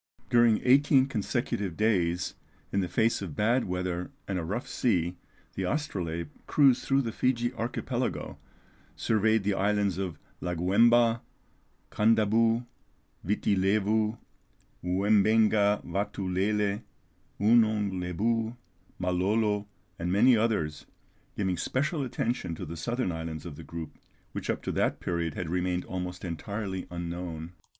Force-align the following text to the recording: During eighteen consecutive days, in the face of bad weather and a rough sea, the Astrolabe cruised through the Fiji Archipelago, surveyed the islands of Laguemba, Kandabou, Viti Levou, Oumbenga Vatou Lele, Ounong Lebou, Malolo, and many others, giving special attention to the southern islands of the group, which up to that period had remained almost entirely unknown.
During 0.31 0.59
eighteen 0.63 1.05
consecutive 1.05 1.77
days, 1.77 2.33
in 2.71 2.79
the 2.79 2.87
face 2.87 3.21
of 3.21 3.35
bad 3.35 3.65
weather 3.65 4.09
and 4.27 4.39
a 4.39 4.43
rough 4.43 4.67
sea, 4.67 5.15
the 5.53 5.65
Astrolabe 5.71 6.29
cruised 6.47 6.83
through 6.85 7.03
the 7.03 7.11
Fiji 7.11 7.53
Archipelago, 7.53 8.39
surveyed 8.95 9.43
the 9.43 9.53
islands 9.53 9.99
of 9.99 10.17
Laguemba, 10.41 11.21
Kandabou, 11.91 12.65
Viti 13.23 13.55
Levou, 13.55 14.17
Oumbenga 14.83 15.83
Vatou 15.85 16.25
Lele, 16.33 16.81
Ounong 17.39 17.91
Lebou, 17.99 18.55
Malolo, 18.97 19.67
and 19.99 20.11
many 20.11 20.35
others, 20.35 20.87
giving 21.37 21.57
special 21.57 22.01
attention 22.01 22.55
to 22.55 22.65
the 22.65 22.75
southern 22.75 23.11
islands 23.11 23.45
of 23.45 23.55
the 23.55 23.63
group, 23.63 23.99
which 24.31 24.49
up 24.49 24.63
to 24.63 24.71
that 24.71 24.99
period 24.99 25.35
had 25.35 25.47
remained 25.51 25.85
almost 25.85 26.25
entirely 26.25 26.87
unknown. 26.89 27.53